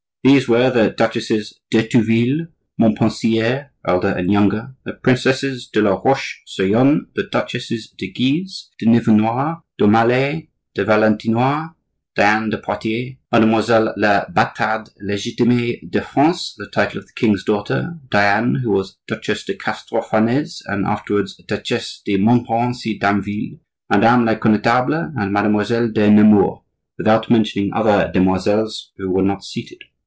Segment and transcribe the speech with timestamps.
[0.23, 2.47] These were the Duchesses d'Estouteville,
[2.79, 8.69] Montpensier (elder and younger); the Princesses de la Roche sur Yon; the Duchesses de Guise,
[8.79, 10.43] de Nivernois, d'Aumale,
[10.75, 11.73] de Valentinois
[12.15, 17.97] (Diane de Poitiers), Mademoiselle la batarde legitimee de France (the title of the king's daughter,
[18.11, 23.57] Diane, who was Duchesse de Castro Farnese and afterwards Duchesse de Montmorency Damville),
[23.89, 26.59] Madame la Connetable, and Mademoiselle de Nemours;
[26.99, 29.83] without mentioning other demoiselles who were not seated.